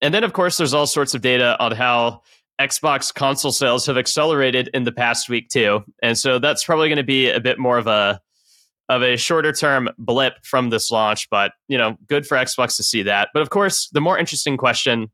[0.00, 2.22] And then, of course, there's all sorts of data on how
[2.60, 6.98] Xbox console sales have accelerated in the past week too, and so that's probably going
[6.98, 8.20] to be a bit more of a
[8.88, 11.28] of a shorter term blip from this launch.
[11.30, 13.28] But you know, good for Xbox to see that.
[13.32, 15.10] But of course, the more interesting question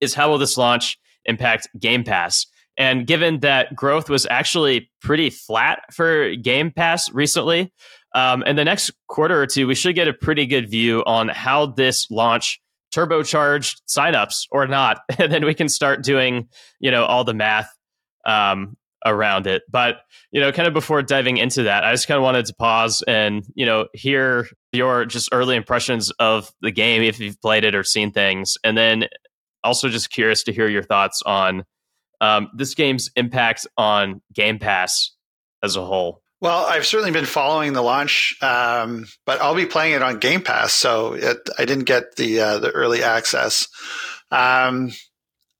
[0.00, 2.46] is how will this launch impact Game Pass?
[2.76, 7.72] And given that growth was actually pretty flat for Game Pass recently,
[8.14, 11.28] um, in the next quarter or two, we should get a pretty good view on
[11.28, 12.60] how this launch
[12.94, 16.48] turbocharged signups or not, and then we can start doing
[16.80, 17.70] you know all the math
[18.24, 19.62] um, around it.
[19.70, 22.54] But you know, kind of before diving into that, I just kind of wanted to
[22.54, 27.64] pause and you know hear your just early impressions of the game if you've played
[27.64, 29.04] it or seen things, and then
[29.64, 31.64] also just curious to hear your thoughts on
[32.20, 35.12] um, this game's impact on Game Pass
[35.62, 36.22] as a whole.
[36.40, 40.42] Well, I've certainly been following the launch, um, but I'll be playing it on Game
[40.42, 43.66] Pass, so it, I didn't get the uh, the early access.
[44.30, 44.92] Um,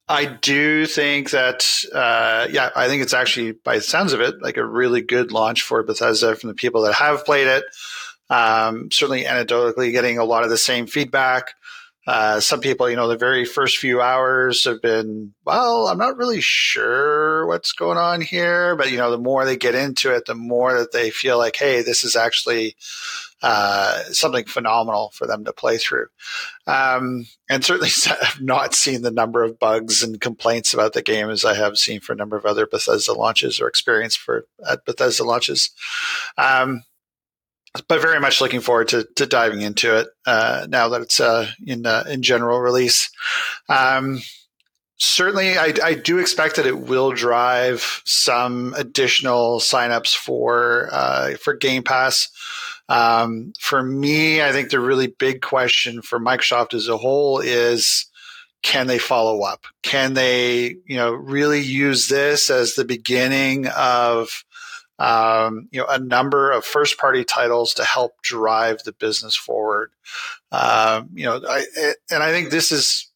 [0.08, 4.40] I do think that, uh, yeah, I think it's actually, by the sounds of it,
[4.40, 7.64] like a really good launch for Bethesda from the people that have played it.
[8.30, 11.54] Um, certainly, anecdotally, getting a lot of the same feedback.
[12.08, 16.16] Uh, some people, you know, the very first few hours have been, well, I'm not
[16.16, 18.74] really sure what's going on here.
[18.76, 21.56] But, you know, the more they get into it, the more that they feel like,
[21.56, 22.76] hey, this is actually
[23.42, 26.06] uh, something phenomenal for them to play through.
[26.66, 27.90] Um, and certainly
[28.22, 31.76] I've not seen the number of bugs and complaints about the game as I have
[31.76, 35.72] seen for a number of other Bethesda launches or experience for at Bethesda launches.
[36.38, 36.84] Um,
[37.88, 41.50] but very much looking forward to, to diving into it uh, now that it's uh,
[41.66, 43.10] in uh, in general release.
[43.68, 44.20] Um,
[44.98, 51.54] certainly, I, I, do expect that it will drive some additional signups for uh, for
[51.54, 52.28] Game Pass.
[52.88, 58.06] Um, for me, I think the really big question for Microsoft as a whole is
[58.62, 59.66] can they follow up?
[59.82, 64.44] Can they, you know, really use this as the beginning of
[64.98, 69.90] um, you know, a number of first party titles to help drive the business forward.
[70.50, 71.64] Um, you know, I,
[72.10, 73.10] and I think this is,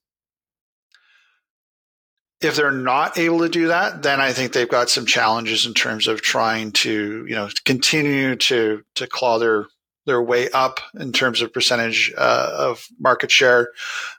[2.40, 5.74] if they're not able to do that, then I think they've got some challenges in
[5.74, 9.66] terms of trying to, you know, continue to, to claw their,
[10.06, 13.68] their way up in terms of percentage uh, of market share.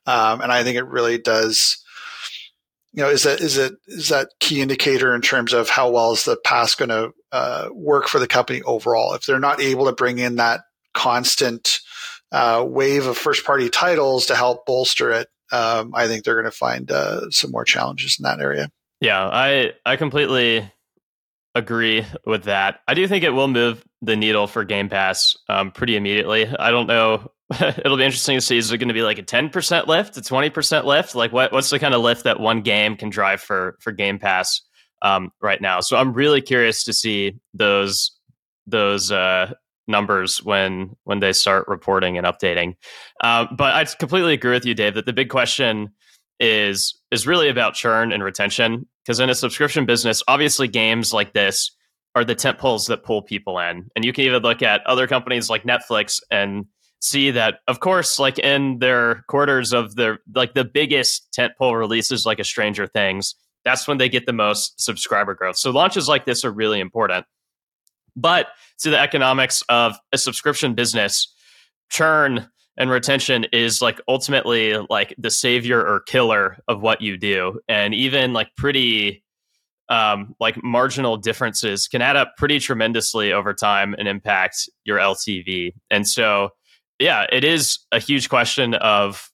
[0.06, 1.84] Um, and I think it really does,
[2.94, 6.14] you know, is that is it is that key indicator in terms of how well
[6.14, 9.14] is the pass going to uh, work for the company overall?
[9.14, 10.62] If they're not able to bring in that
[10.94, 11.80] constant
[12.32, 16.46] uh, wave of first party titles to help bolster it, um, I think they're going
[16.46, 18.70] to find uh, some more challenges in that area.
[19.02, 20.72] Yeah, I I completely
[21.56, 22.80] agree with that.
[22.88, 26.48] I do think it will move the needle for Game Pass um, pretty immediately.
[26.48, 29.24] I don't know it'll be interesting to see is it going to be like a
[29.24, 32.96] 10% lift a 20% lift like what, what's the kind of lift that one game
[32.96, 34.62] can drive for for game pass
[35.04, 35.80] um, right now.
[35.82, 38.12] So i'm really curious to see those
[38.66, 39.54] those uh,
[39.88, 42.76] numbers when when they start reporting and updating.
[43.22, 45.90] Uh, but i completely agree with you dave that the big question
[46.40, 51.34] is is really about churn and retention because in a subscription business obviously games like
[51.34, 51.72] this
[52.16, 53.90] are the tent poles that pull people in.
[53.96, 56.66] And you can even look at other companies like netflix and
[57.02, 62.26] see that of course like in their quarters of their like the biggest tentpole releases
[62.26, 63.36] like a stranger things
[63.66, 65.58] that's when they get the most subscriber growth.
[65.58, 67.26] So launches like this are really important.
[68.16, 68.48] But
[68.80, 71.34] to the economics of a subscription business
[71.90, 72.48] churn
[72.78, 77.60] and retention is like ultimately like the savior or killer of what you do.
[77.68, 79.24] And even like pretty
[79.90, 85.74] um, like marginal differences can add up pretty tremendously over time and impact your ltv
[85.92, 86.52] and so
[87.00, 89.30] yeah, it is a huge question of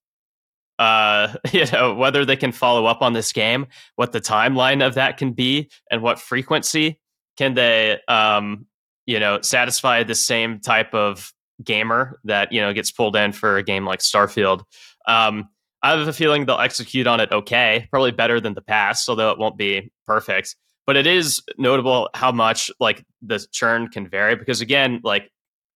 [0.79, 4.95] uh, you know, whether they can follow up on this game, what the timeline of
[4.95, 6.99] that can be, and what frequency
[7.37, 8.65] can they, um,
[9.05, 11.31] you know, satisfy the same type of
[11.63, 14.63] gamer that you know gets pulled in for a game like Starfield.
[15.07, 15.49] Um,
[15.83, 19.31] I have a feeling they'll execute on it okay, probably better than the past, although
[19.31, 20.55] it won't be perfect.
[20.85, 25.29] But it is notable how much like the churn can vary because again, like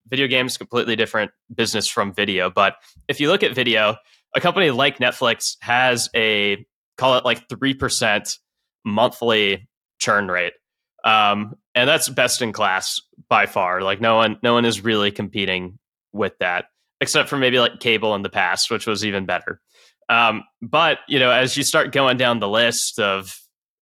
[0.08, 2.76] video games completely different business from video but
[3.08, 3.96] if you look at video
[4.36, 6.66] a company like netflix has a
[6.98, 8.38] call it like 3%
[8.86, 9.68] monthly
[10.00, 10.54] churn rate
[11.04, 15.12] um, and that's best in class by far like no one no one is really
[15.12, 15.80] competing
[16.12, 16.66] with that
[17.02, 19.60] except for maybe like cable in the past which was even better
[20.10, 23.36] um, but you know as you start going down the list of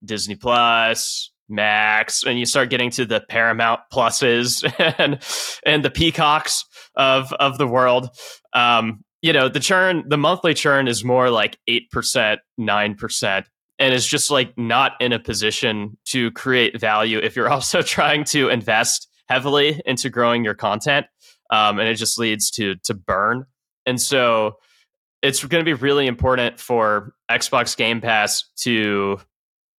[0.04, 4.64] disney plus Max, and you start getting to the Paramount Pluses
[4.98, 5.22] and
[5.66, 6.66] and the Peacocks
[6.96, 8.10] of of the world.
[8.54, 13.48] Um, you know, the churn, the monthly churn is more like eight percent, nine percent,
[13.80, 18.24] and is just like not in a position to create value if you're also trying
[18.26, 21.06] to invest heavily into growing your content,
[21.50, 23.46] um, and it just leads to to burn.
[23.86, 24.58] And so,
[25.22, 29.20] it's going to be really important for Xbox Game Pass to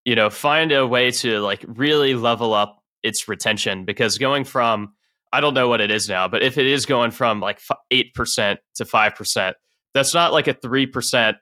[0.05, 4.95] you know, find a way to like really level up its retention because going from
[5.33, 7.61] I don't know what it is now, but if it is going from like
[7.93, 9.55] 8% to 5%,
[9.95, 11.35] that's not like a 3%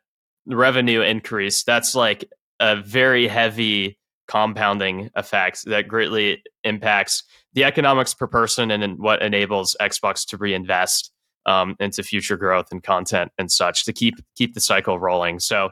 [0.47, 1.65] revenue increase.
[1.65, 2.25] That's like
[2.61, 7.25] a very heavy compounding effect that greatly impacts
[7.55, 11.11] the economics per person and what enables Xbox to reinvest
[11.47, 15.41] um, into future growth and content and such to keep keep the cycle rolling.
[15.41, 15.71] So,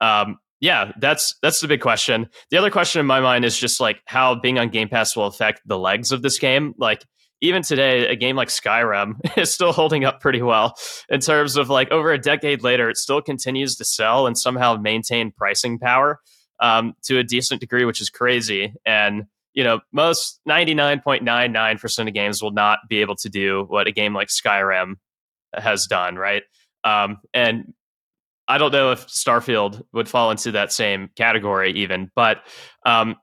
[0.00, 2.28] um, yeah, that's that's the big question.
[2.50, 5.26] The other question in my mind is just like how being on Game Pass will
[5.26, 6.74] affect the legs of this game.
[6.78, 7.04] Like
[7.40, 10.74] even today, a game like Skyrim is still holding up pretty well
[11.08, 14.76] in terms of like over a decade later, it still continues to sell and somehow
[14.76, 16.20] maintain pricing power
[16.60, 18.74] um, to a decent degree, which is crazy.
[18.84, 19.24] And
[19.54, 24.14] you know, most 99.99% of games will not be able to do what a game
[24.14, 24.94] like Skyrim
[25.52, 26.42] has done, right?
[26.84, 27.72] Um, and
[28.46, 32.38] I don't know if Starfield would fall into that same category, even, but
[32.86, 33.16] um,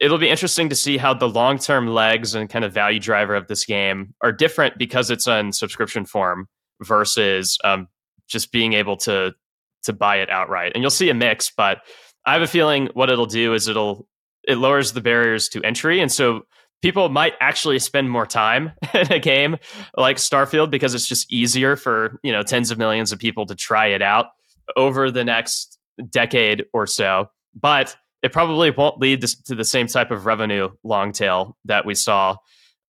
[0.00, 3.34] it'll be interesting to see how the long term legs and kind of value driver
[3.34, 6.48] of this game are different because it's on subscription form
[6.82, 7.88] versus um,
[8.28, 9.32] just being able to
[9.84, 10.72] to buy it outright.
[10.74, 11.78] And you'll see a mix, but
[12.26, 14.06] I have a feeling what it'll do is it'll
[14.44, 16.42] it lowers the barriers to entry, and so
[16.82, 19.56] people might actually spend more time in a game
[19.96, 23.54] like Starfield because it's just easier for you know tens of millions of people to
[23.54, 24.26] try it out
[24.76, 25.78] over the next
[26.08, 27.30] decade or so.
[27.54, 31.94] But it probably won't lead to the same type of revenue long tail that we
[31.94, 32.36] saw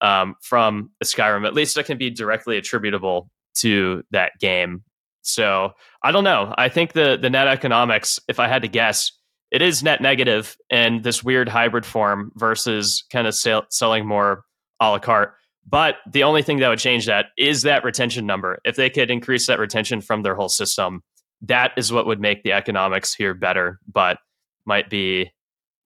[0.00, 1.46] um, from Skyrim.
[1.46, 4.82] At least it can be directly attributable to that game.
[5.22, 5.72] So
[6.02, 6.52] I don't know.
[6.58, 9.12] I think the the net economics, if I had to guess,
[9.50, 14.44] it is net negative in this weird hybrid form versus kind of sell, selling more
[14.80, 15.34] a la carte.
[15.64, 18.58] But the only thing that would change that is that retention number.
[18.64, 21.02] If they could increase that retention from their whole system,
[21.42, 23.78] that is what would make the economics here better.
[23.90, 24.18] But
[24.66, 25.30] might be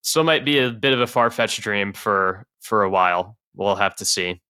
[0.02, 3.36] still might be a bit of a far fetched dream for for a while.
[3.54, 4.40] We'll have to see.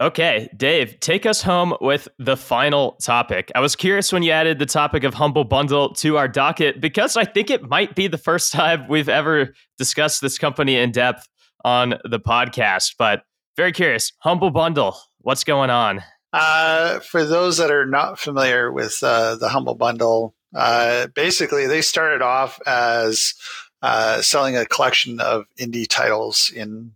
[0.00, 3.52] Okay, Dave, take us home with the final topic.
[3.54, 7.18] I was curious when you added the topic of Humble Bundle to our docket because
[7.18, 11.28] I think it might be the first time we've ever discussed this company in depth
[11.66, 12.94] on the podcast.
[12.98, 13.24] But
[13.58, 16.02] very curious, Humble Bundle, what's going on?
[16.32, 21.82] Uh, for those that are not familiar with uh, the Humble Bundle, uh, basically, they
[21.82, 23.34] started off as
[23.82, 26.92] uh, selling a collection of indie titles in,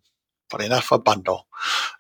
[0.50, 1.46] funny enough, a bundle.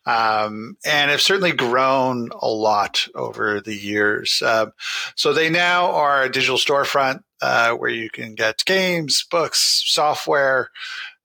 [0.04, 4.42] Um, and have certainly grown a lot over the years.
[4.44, 4.66] Uh,
[5.14, 10.70] so they now are a digital storefront uh, where you can get games, books, software.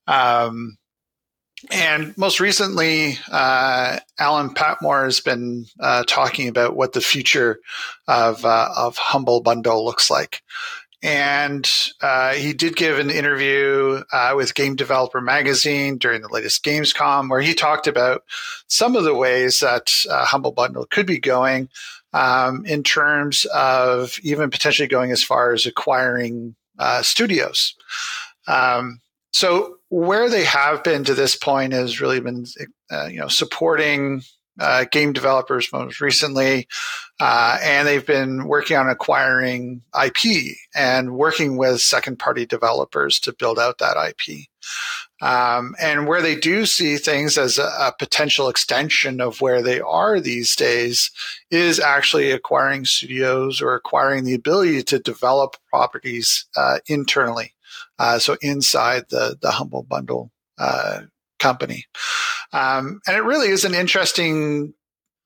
[0.07, 0.77] Um,
[1.71, 7.59] and most recently, uh, Alan Patmore has been uh, talking about what the future
[8.07, 10.41] of uh, of Humble Bundle looks like.
[11.01, 11.69] And
[12.01, 17.29] uh, he did give an interview uh, with Game Developer Magazine during the latest Gamescom,
[17.29, 18.23] where he talked about
[18.67, 21.69] some of the ways that uh, Humble Bundle could be going
[22.11, 26.55] um, in terms of even potentially going as far as acquiring
[27.01, 27.75] studios.
[28.47, 28.99] Um,
[29.31, 32.45] so where they have been to this point has really been,
[32.91, 34.21] uh, you know, supporting
[34.59, 36.67] uh, game developers most recently,
[37.19, 43.57] uh, and they've been working on acquiring IP and working with second-party developers to build
[43.57, 44.47] out that IP.
[45.21, 49.81] Um, and where they do see things as a, a, potential extension of where they
[49.81, 51.11] are these days
[51.51, 57.53] is actually acquiring studios or acquiring the ability to develop properties uh, internally.
[57.99, 61.01] Uh, so inside the the humble bundle uh,
[61.37, 61.85] company,
[62.53, 64.73] um, and it really is an interesting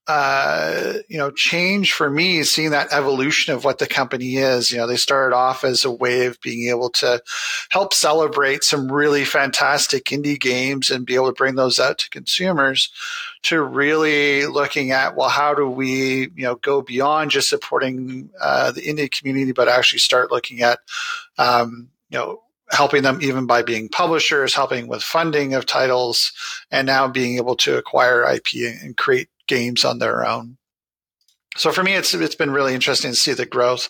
[0.07, 4.69] uh, you know, change for me seeing that evolution of what the company is.
[4.69, 7.21] You know, they started off as a way of being able to
[7.69, 12.09] help celebrate some really fantastic indie games and be able to bring those out to
[12.09, 12.91] consumers
[13.43, 18.71] to really looking at, well, how do we, you know, go beyond just supporting uh,
[18.71, 20.79] the indie community, but actually start looking at,
[21.37, 22.42] um, you know,
[22.73, 26.33] helping them even by being publishers, helping with funding of titles,
[26.71, 28.47] and now being able to acquire IP
[28.81, 30.57] and create games on their own.
[31.55, 33.89] So for me, it's it's been really interesting to see the growth.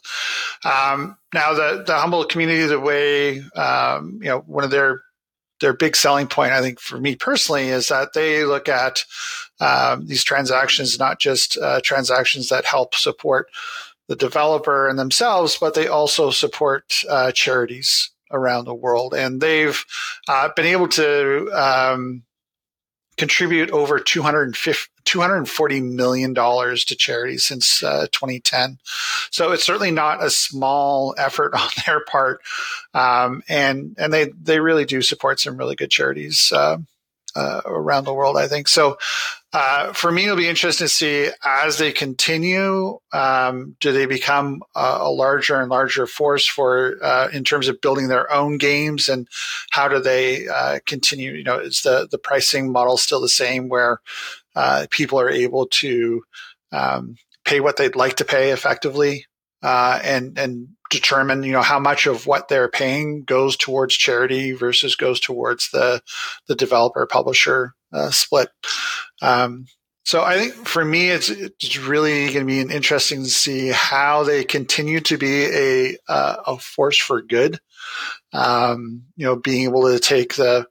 [0.66, 5.02] Um, now the the humble community, the way um, you know one of their
[5.62, 9.06] their big selling point, I think for me personally, is that they look at
[9.62, 13.48] um, these transactions not just uh, transactions that help support
[14.10, 19.86] the developer and themselves, but they also support uh, charities around the world, and they've
[20.28, 22.24] uh, been able to um,
[23.18, 28.80] contribute over 250 $240 million to charities since uh, 2010.
[29.32, 32.42] So it's certainly not a small effort on their part.
[32.94, 36.78] Um, and, and they, they really do support some really good charities, uh,
[37.36, 38.68] uh, around the world, I think.
[38.68, 38.98] So,
[39.54, 42.98] uh, for me, it'll be interesting to see as they continue.
[43.12, 47.80] Um, do they become a, a, larger and larger force for uh, in terms of
[47.80, 49.28] building their own games, and
[49.70, 51.34] how do they uh, continue?
[51.34, 54.02] You know, is the the pricing model still the same, where
[54.56, 56.24] uh, people are able to
[56.72, 59.28] um, pay what they'd like to pay effectively,
[59.62, 64.52] uh, and and determine you know how much of what they're paying goes towards charity
[64.52, 66.02] versus goes towards the
[66.48, 68.50] the developer publisher uh, split.
[69.22, 69.66] Um,
[70.06, 74.24] so I think for me, it's it's really going to be interesting to see how
[74.24, 77.60] they continue to be a uh, a force for good.
[78.34, 80.68] Um, you know, being able to take the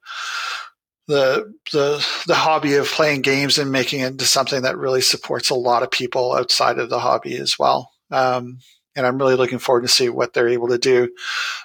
[1.09, 5.49] the the the hobby of playing games and making it into something that really supports
[5.49, 7.91] a lot of people outside of the hobby as well.
[8.11, 8.59] Um,
[8.95, 11.11] and I'm really looking forward to see what they're able to do.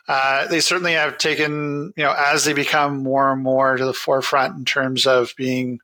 [0.07, 3.93] Uh, they certainly have taken, you know, as they become more and more to the
[3.93, 5.79] forefront in terms of being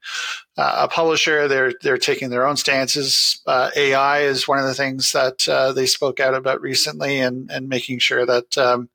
[0.57, 3.41] uh, a publisher, they're they're taking their own stances.
[3.45, 7.49] Uh, AI is one of the things that uh, they spoke out about recently, and
[7.51, 8.57] and making sure that.
[8.57, 8.89] Um,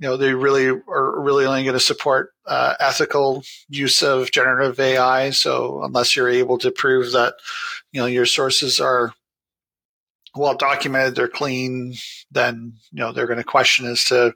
[0.00, 4.78] you know, they really are really only going to support uh, ethical use of generative
[4.78, 5.30] AI.
[5.30, 7.34] So unless you're able to prove that,
[7.90, 9.12] you know, your sources are
[10.34, 11.94] well documented, they're clean,
[12.30, 14.34] then you know they're going to question as to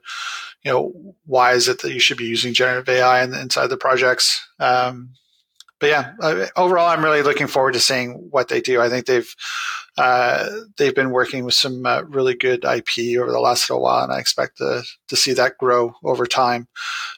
[0.63, 3.77] you know why is it that you should be using generative AI in, inside the
[3.77, 4.47] projects.
[4.59, 5.11] Um,
[5.79, 8.81] but yeah, uh, overall, I'm really looking forward to seeing what they do.
[8.81, 9.35] I think they've
[9.97, 14.03] uh, they've been working with some uh, really good IP over the last little while,
[14.03, 16.67] and I expect to to see that grow over time.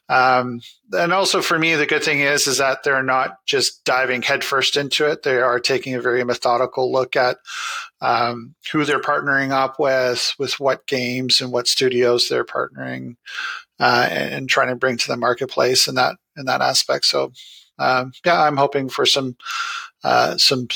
[0.09, 0.59] Um,
[0.91, 4.75] and also for me, the good thing is is that they're not just diving headfirst
[4.75, 5.23] into it.
[5.23, 7.37] They are taking a very methodical look at
[8.01, 13.15] um, who they're partnering up with, with what games and what studios they're partnering,
[13.79, 17.05] uh, and, and, trying to bring to the marketplace in that in that aspect.
[17.05, 17.31] So,
[17.79, 19.37] um, yeah, I'm hoping for some
[20.03, 20.67] uh, some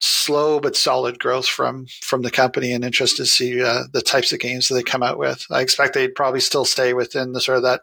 [0.00, 4.32] slow but solid growth from from the company and interested to see uh, the types
[4.32, 5.46] of games that they come out with.
[5.50, 7.82] I expect they'd probably still stay within the sort of that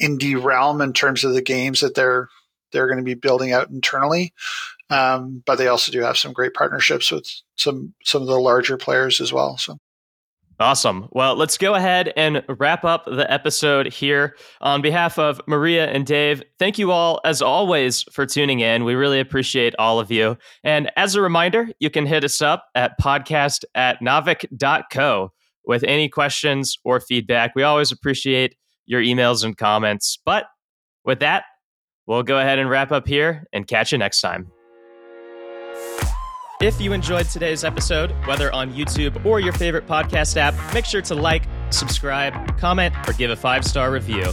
[0.00, 2.28] indie realm in terms of the games that they're
[2.72, 4.32] they're going to be building out internally.
[4.90, 8.76] Um, but they also do have some great partnerships with some some of the larger
[8.76, 9.56] players as well.
[9.58, 9.78] So
[10.60, 11.08] Awesome.
[11.12, 14.36] Well, let's go ahead and wrap up the episode here.
[14.60, 18.84] On behalf of Maria and Dave, thank you all, as always, for tuning in.
[18.84, 20.36] We really appreciate all of you.
[20.64, 25.32] And as a reminder, you can hit us up at podcast at naavik.co
[25.64, 27.54] with any questions or feedback.
[27.54, 30.18] We always appreciate your emails and comments.
[30.24, 30.46] But
[31.04, 31.44] with that,
[32.08, 34.50] we'll go ahead and wrap up here and catch you next time.
[36.60, 41.00] If you enjoyed today's episode, whether on YouTube or your favorite podcast app, make sure
[41.02, 44.32] to like, subscribe, comment, or give a five star review.